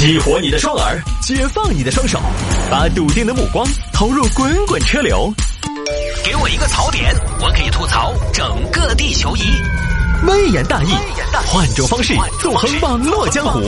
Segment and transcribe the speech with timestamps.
[0.00, 2.18] 激活你的双耳，解放你的双手，
[2.70, 5.30] 把笃定的目光投入滚滚车流。
[6.24, 9.42] 给我一个槽点，我可以吐槽整个地球仪。
[10.26, 10.88] 微言大义，
[11.46, 13.60] 换种方式纵横网络江湖。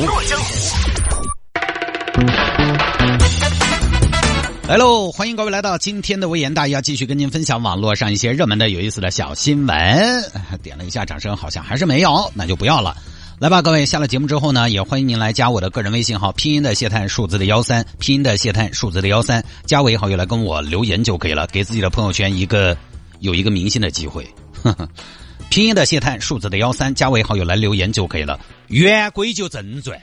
[4.66, 9.76] 来喽，欢迎各位来到今天的微言大义，要继续跟您分享网络上一些热门的、有意思的小新闻。
[10.64, 12.96] 点了一下掌声，好像还是没有，那就不要了。
[13.42, 22.76] 来吧，各位，下了节目之后呢，也欢迎您来加我的个人微信号，拼音的谢探，数字的幺三，拼音的谢探，数字的幺三，加为好友来跟我留言就可以了，给自己的朋友圈一个
[23.18, 24.24] 有一个明星的机会。
[25.50, 28.38] 拼音的谢探，数字的幺三，加为好友来留言就可以了。
[28.68, 30.00] 言归就正传，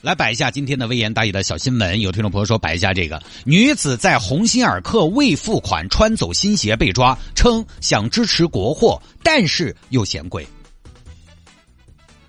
[0.00, 2.00] 来摆一下今天的微言大义的小新闻。
[2.00, 10.46] 有听众朋友说摆一下这个女子在鸿星尔克未付款穿走新鞋被抓，称想支持国货，但是又嫌贵。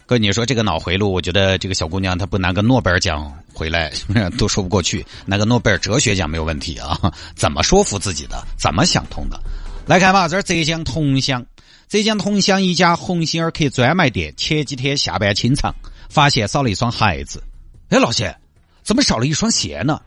[0.06, 3.92] 哥，你说这个脑回路，我觉得这个小姑娘她不拿个诺贝尔奖回来
[4.38, 7.00] 都说不过去，拿个诺贝尔哲学奖没有问题啊？
[7.36, 8.46] 怎么说服自己的？
[8.58, 9.40] 怎么想通的？
[9.86, 11.46] 来看吧，这是浙江桐乡，
[11.88, 15.74] 浙江桐乡一家鸿星尔克专卖店前几天下班清场，
[16.10, 17.42] 发现少了一双鞋子。
[17.90, 18.36] 哎，老谢，
[18.84, 20.02] 怎么少了一双鞋呢？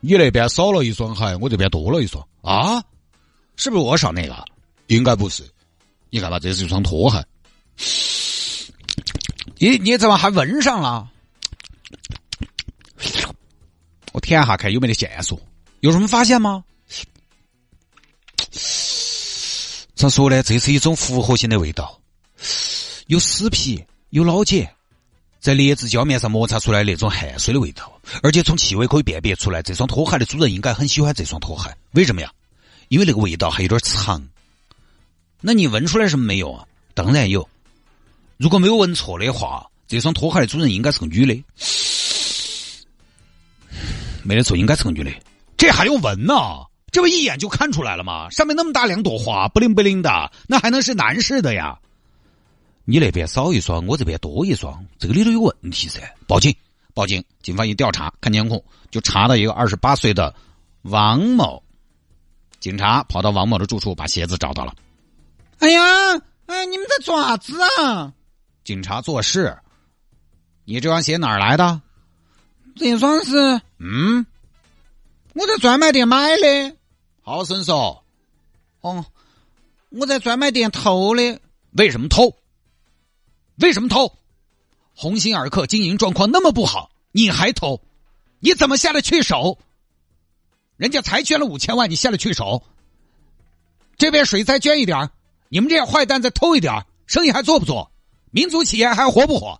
[0.00, 2.82] 你那边少了一双鞋，我这边多了一双啊？
[3.56, 4.44] 是不是我少那个？
[4.86, 5.42] 应该不是。
[6.10, 7.24] 你看吧，这是一双拖鞋。
[9.64, 11.08] 你你怎么还闻上了？
[14.12, 15.40] 我舔一下看有没得线索，
[15.80, 16.62] 有什么发现吗？
[19.94, 20.42] 咋说呢？
[20.42, 21.98] 这是一种复合型的味道，
[23.06, 24.70] 有死皮，有老茧，
[25.40, 27.90] 在劣质胶面上摩擦出来那种汗水的味道，
[28.22, 31.74] 而且从气味可以辨别出来，这双拖鞋的主人应该很喜欢这双拖鞋。
[31.92, 32.30] 为什么呀？
[32.88, 34.28] 因为那个味道还有点长。
[35.40, 36.66] 那你闻出来什么没有啊？
[36.92, 37.48] 当然有。
[38.36, 41.44] 如果没有闻错的话，这双拖鞋的主人应该是个女的。
[44.22, 45.10] 没得错，应该是个女的。
[45.56, 46.34] 这还用闻呢？
[46.90, 48.30] 这不一眼就看出来了吗？
[48.30, 51.78] 上面那么大两朵花，不灵不灵的，那还能是男士的呀？
[52.84, 56.00] 你那边少一双，我这边多一双，这个里头有问题噻！
[56.26, 56.54] 报警，
[56.92, 57.24] 报警！
[57.42, 60.34] 警方一调查，看监控，就查到一个二十八岁的
[60.82, 61.62] 王某。
[62.60, 64.74] 警察跑到王某的住处，把鞋子找到了。
[65.58, 65.80] 哎呀，
[66.46, 68.12] 哎，你们在做啥子啊？
[68.64, 69.58] 警察做事，
[70.64, 71.82] 你这双鞋哪儿来的？
[72.74, 74.26] 这双是嗯，
[75.34, 76.76] 我在专卖店买的。
[77.20, 78.02] 好生说，
[78.80, 79.04] 哦，
[79.90, 81.40] 我在专卖店偷的。
[81.72, 82.34] 为什么偷？
[83.56, 84.16] 为什么偷？
[84.94, 87.82] 鸿星尔克经营状况那么不好，你还偷？
[88.40, 89.58] 你怎么下得去手？
[90.76, 92.64] 人家才捐了五千万，你下得去手？
[93.98, 95.10] 这边水再捐一点
[95.50, 97.92] 你们这些坏蛋再偷一点生意还做不做？
[98.34, 99.56] 民族企业还活不活？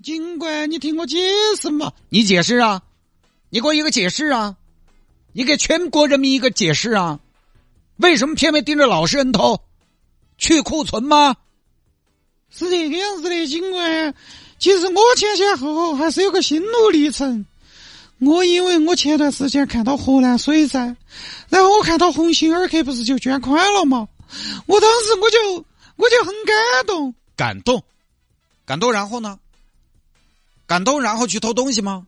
[0.00, 1.18] 警官，你听我解
[1.60, 1.92] 释嘛！
[2.08, 2.80] 你解释啊！
[3.48, 4.54] 你给我一个解释啊！
[5.32, 7.18] 你给全国人民一个解释啊！
[7.96, 9.60] 为什么偏偏盯着老实人偷？
[10.38, 11.34] 去库存吗？
[12.48, 14.14] 是这个样子的，警官。
[14.60, 17.44] 其实我前前后后还是有个心路历程。
[18.20, 20.94] 我因为我前段时间看到河南水灾，
[21.48, 24.06] 然后我看到鸿星尔克不是就捐款了嘛？
[24.66, 27.12] 我当时我就我就很感动。
[27.40, 27.82] 感动，
[28.66, 29.38] 感动，然后呢？
[30.66, 32.06] 感动，然后去偷东西吗？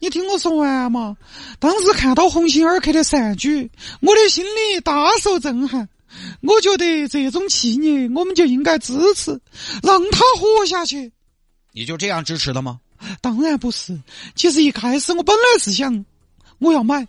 [0.00, 1.16] 你听我说完嘛！
[1.58, 3.70] 当时看到鸿星尔克的善举，
[4.02, 5.88] 我的心里大受震撼。
[6.42, 9.40] 我觉得这种企业我们就应该支持，
[9.82, 11.10] 让他活下去。
[11.72, 12.78] 你就这样支持的吗？
[13.22, 13.98] 当然不是。
[14.34, 16.04] 其实一开始我本来是想，
[16.58, 17.08] 我要买，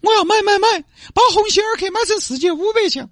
[0.00, 0.80] 我要买买买，
[1.14, 3.08] 把鸿星尔克买成世界五百强，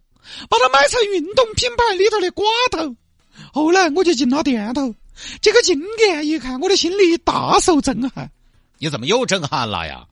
[0.49, 2.97] 把它买成运动品牌里头的寡头。
[3.52, 4.94] 后来我就进了店头，
[5.40, 8.30] 这个进店一看，我的心里大受震撼。
[8.78, 10.04] 你怎么又震撼了呀？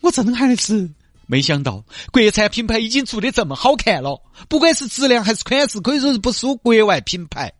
[0.00, 0.88] 我震撼的是，
[1.26, 7.52] 没想到国产品牌已经做的这么好看了，不管是质量还是款式，可以说是不输国外品牌。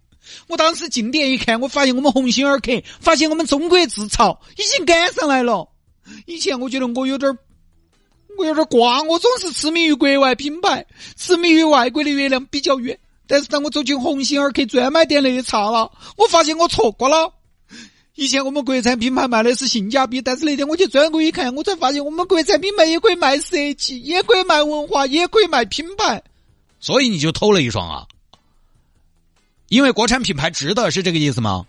[0.48, 5.68] 我当时进店一看，我发现我们鸿星尔克，发现我们中国制造已经赶上来了。
[6.26, 7.36] 以前我觉得我有点，
[8.38, 10.84] 我有点瓜，我总是痴迷于国外品牌，
[11.16, 12.98] 痴迷于外国的月亮比较圆。
[13.26, 17.32] 但是当我走进鸿星尔克专卖店那一刹那，我发现我错过了。
[18.14, 26.22] 以前我们国产品牌卖的是性价比，但是那天我去专柜一看，我才发现我们国产品牌也可以卖设计，也可以卖文化，也可以卖品牌。
[26.80, 28.06] 所以你就偷了一双啊？
[29.68, 31.66] 因为国产品牌值得，是这个意思吗？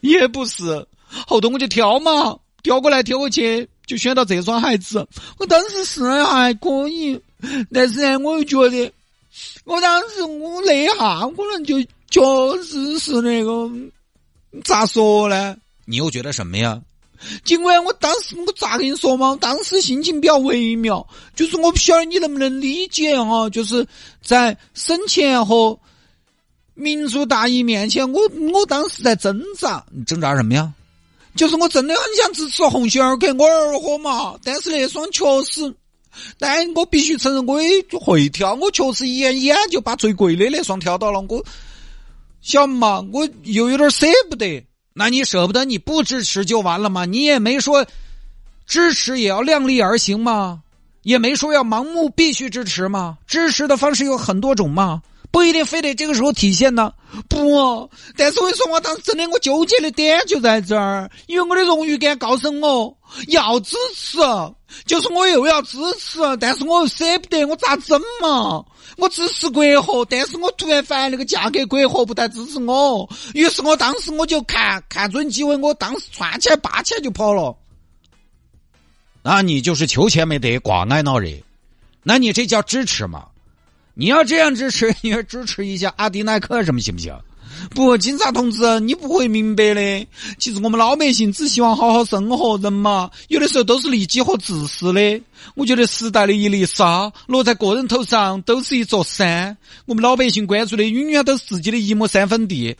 [0.00, 0.86] 也不是，
[1.26, 5.08] 后头我就挑嘛，挑过来挑过去，就选到这双鞋子。
[5.38, 7.18] 我当时是还可以，
[7.72, 8.92] 但是呢，我又觉得。
[9.64, 10.94] 我当时我那一下
[11.28, 11.80] 可能就
[12.10, 13.70] 确实是那个，
[14.64, 15.56] 咋说呢？
[15.84, 16.80] 你又觉得什么呀？
[17.44, 23.86] 尽管我当时我咋跟你说嘛，当时心情比较微妙，就是我不晓得你能不能理解啊，就是
[24.22, 25.78] 在生前和
[26.74, 28.20] 民族大义面前，我
[28.52, 30.72] 我当时在挣扎，挣扎什么呀？
[31.34, 35.74] 就是我真的很想支持鸿星尔克，我儿豁嘛，但是那双确实。
[36.38, 37.68] 但我必须承认，我也
[38.00, 38.54] 会挑。
[38.54, 41.20] 我确实一眼一眼就把最贵的那双挑到了。
[41.20, 41.44] 我
[42.40, 44.64] 晓得嘛，我又有点舍不得。
[44.94, 47.04] 那你舍不得，你不支持就完了吗？
[47.04, 47.86] 你也没说
[48.66, 50.62] 支持也要量力而行嘛？
[51.02, 53.16] 也没说要盲目必须支持嘛？
[53.26, 55.00] 支持的方式有很多种嘛？
[55.30, 56.92] 不一定非得这个时候体现呢。
[57.28, 62.96] 不，但是我跟你说，我当时真的我纠结的点就在这儿，因为我的荣誉感告诉我
[63.28, 64.18] 要支持，
[64.84, 68.64] 就是我又要支持，但是我又舍不得，我咋整嘛？
[68.96, 77.56] 我支持国货，但是我突然发现那个价格国货不太支持我，于是我当时我就看看准机会，我当时窜起来拔起来就跑了。
[79.22, 81.30] 那你就是求钱没得挂挨闹热，
[82.02, 83.26] 那你这叫支持吗？
[84.00, 87.12] 你要这样支持，你要支持一下阿迪耐克什么行不行？
[87.70, 90.06] 不，警察同志，你不会明白的。
[90.38, 95.20] 其实我们老百姓只希望好好生活，人嘛，有的时候都是利己和自私的。
[95.56, 99.56] 我觉得时代的一粒沙落在个人头上都是一座山。
[99.84, 102.76] 我们老百姓关注的永远都是自己的一亩三分地。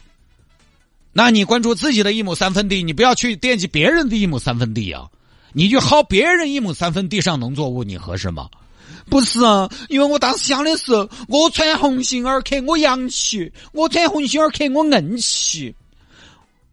[1.13, 5.09] 那你关注自己的一亩三分地，你不要去惦记别人的一亩三分地啊！
[5.53, 8.49] 你去薅别人一亩三分地上农作物，你合适吗？
[9.11, 9.39] 不是，
[9.89, 10.93] 因为我当时想的是，
[11.29, 15.75] 我穿鸿星尔克，我洋气；我穿鸿星尔克，我硬气。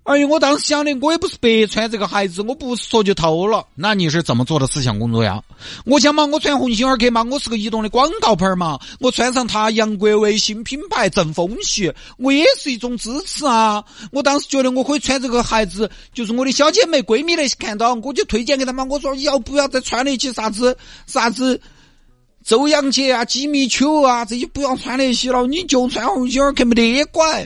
[0.07, 3.65] 而且我当时想的，我也不是白穿这个鞋子，我不是说就偷了。
[3.73, 5.41] 那你是怎么做的思想工作呀？
[5.83, 13.83] 我想嘛，我穿鸿星尔克嘛，我是个移动的广告牌嘛，我穿上它，杨国为新品牌正风气，我也是一种支持啊。
[14.11, 20.77] 我当时觉得我可以穿这个鞋子，就是我的小姐妹、闺蜜那些看到，我就推荐给她们，我说要不要再穿那些啥子
[21.07, 21.59] 啥子。
[22.45, 27.44] 周洋节啊，吉米丘啊，这些不要穿那些了，你就穿红星儿克没得拐。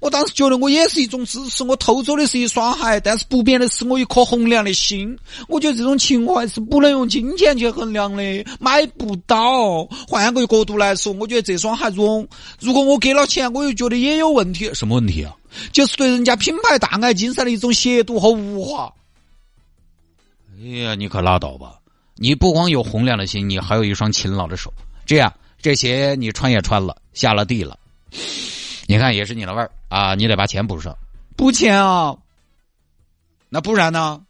[0.00, 5.18] 我当时觉得我也是一种支持，我偷走的是一双鞋，但是不变的是我一颗洪亮的心。
[5.48, 8.22] 我觉得这种情怀是不能用金钱去衡量的，
[8.60, 9.84] 买不到。
[10.06, 12.26] 换个角度来说，我觉得这双鞋，如果
[12.60, 14.72] 如果我给了钱，我又觉得也有问题。
[14.74, 15.34] 什么问题啊？
[15.72, 18.92] 就是对人家品牌大爱精神的一种亵渎和物化。
[20.60, 21.80] 哎呀，你可拉倒吧！
[22.16, 24.72] 你不光有洪亮的心，你还有一双勤劳的手。
[25.04, 27.78] 这样，这鞋你穿也穿了，下了地了，
[28.86, 30.14] 你看也是你的味儿啊！
[30.14, 30.96] 你得把钱补上，
[31.36, 32.16] 补钱啊！
[33.48, 34.20] 那不然呢？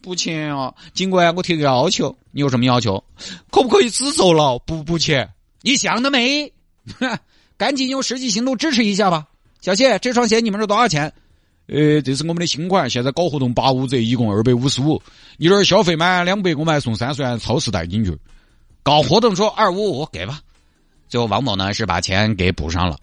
[0.00, 0.74] 补钱啊！
[0.94, 3.02] 尽管我提个要求，你有什么要求？
[3.50, 5.28] 可不可以只收了不补钱？
[5.62, 6.52] 你想得美！
[7.56, 9.26] 赶紧用实际行动支持一下吧，
[9.60, 11.12] 小谢，这双鞋你们是多少钱？
[11.68, 15.00] 呃，这是我们的新款，现在搞活动八五折，一共二百五十五。
[15.36, 18.16] 你这儿消费满两百，我们还送三十元超市代金券。
[18.82, 20.40] 搞活动说二五五给吧。
[21.08, 22.98] 最后王某呢是把钱给补上了。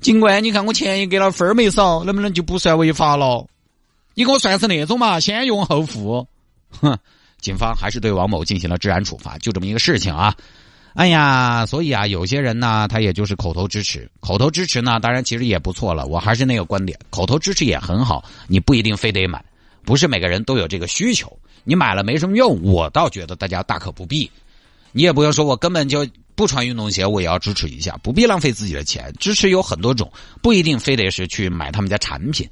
[0.00, 3.46] 警官，你看我钱也给了，分儿没少，能不能就不算违法了？
[4.14, 6.26] 你给我算是那种嘛，先用后付。
[6.70, 6.98] 哼，
[7.40, 10.34] 警方还是对王某进行了治安处罚，就这么一个事情啊。
[10.94, 16.06] 哎呀，所以啊，有些人呢，他也就是口头支持，口头支持呢，当然其实也不错了。
[16.06, 19.44] 我还是那个观点，口头支持也很好，你不一定非得买，
[19.84, 22.60] 不是每个人都有这个需求，你买了没什么用。
[22.62, 24.28] 我倒觉得大家大可不必，
[24.90, 29.12] 你也不用说我根本就不穿运动鞋，我也要支持一下，不必浪费自己的钱。
[29.20, 30.10] 支持有很多种，
[30.42, 32.48] 不一定非得是去买他们家产品。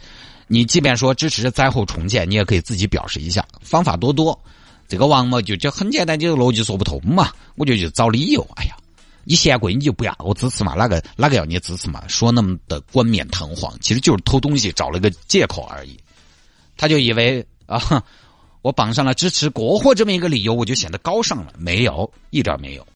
[0.46, 4.40] 你即便说支持灾后重建，你也可以自己表示一下，方法多多。
[4.88, 7.30] 这个王某就就很简单，就逻辑说不通嘛。
[7.56, 8.46] 我就就找理由。
[8.56, 8.76] 哎呀，
[9.24, 10.74] 你嫌贵你就不要我支持嘛？
[10.74, 12.06] 哪个哪个要你支持嘛？
[12.06, 15.98] 说那么的冠冕堂皇，其实就是偷东西找了个借口而已。
[16.76, 18.04] 他就以为啊，
[18.62, 21.52] 我绑上了支持国货这么一个理由，我就显得高尚了。
[21.58, 22.86] 没有，一点没有。